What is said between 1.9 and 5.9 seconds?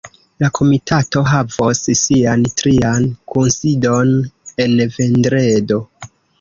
sian trian kunsidon en vendredo.